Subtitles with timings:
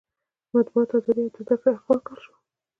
[0.47, 2.33] د مطبوعاتو ازادي او د زده کړې حق ورکړل شو.